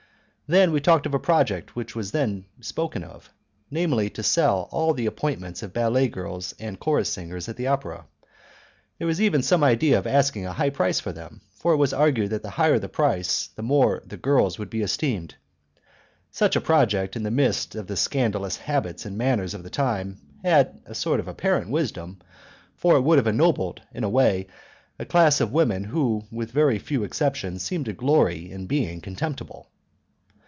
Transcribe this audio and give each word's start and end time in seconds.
Then 0.51 0.73
we 0.73 0.81
talked 0.81 1.05
of 1.05 1.13
a 1.13 1.17
project 1.19 1.77
which 1.77 1.95
was 1.95 2.11
then 2.11 2.43
spoken 2.59 3.05
of, 3.05 3.29
namely 3.69 4.09
to 4.09 4.21
sell 4.21 4.67
all 4.69 4.93
the 4.93 5.05
appointments 5.05 5.63
of 5.63 5.71
ballet 5.71 6.09
girls 6.09 6.53
and 6.59 6.73
of 6.75 6.79
chorus 6.81 7.09
singers 7.09 7.47
at 7.47 7.55
the 7.55 7.67
opera. 7.67 8.05
There 8.99 9.07
was 9.07 9.21
even 9.21 9.43
some 9.43 9.63
idea 9.63 9.97
of 9.97 10.05
asking 10.05 10.45
a 10.45 10.51
high 10.51 10.69
price 10.71 10.99
for 10.99 11.13
them, 11.13 11.39
for 11.53 11.71
it 11.71 11.77
was 11.77 11.93
argued 11.93 12.31
that 12.31 12.43
the 12.43 12.49
higher 12.49 12.79
the 12.79 12.89
price 12.89 13.47
the 13.55 13.61
more 13.63 14.03
the 14.05 14.17
girls 14.17 14.59
would 14.59 14.69
be 14.69 14.81
esteemed. 14.81 15.35
Such 16.31 16.57
a 16.57 16.59
project, 16.59 17.15
in 17.15 17.23
the 17.23 17.31
midst 17.31 17.75
of 17.75 17.87
the 17.87 17.95
scandalous 17.95 18.57
habits 18.57 19.05
and 19.05 19.17
manners 19.17 19.53
of 19.53 19.63
the 19.63 19.69
time, 19.69 20.17
had 20.43 20.81
a 20.85 20.93
sort 20.93 21.21
of 21.21 21.29
apparent 21.29 21.69
wisdom; 21.71 22.19
for 22.75 22.97
it 22.97 23.01
would 23.03 23.19
have 23.19 23.27
ennobled 23.27 23.81
in 23.93 24.03
a 24.03 24.09
way 24.09 24.47
a 24.99 25.05
class 25.05 25.39
of 25.39 25.53
women 25.53 25.85
who 25.85 26.23
with 26.29 26.51
very 26.51 26.77
few 26.77 27.05
exceptions 27.05 27.63
seem 27.63 27.85
to 27.85 27.93
glory 27.93 28.51
in 28.51 28.65
being 28.67 28.99
contemptible. 28.99 29.69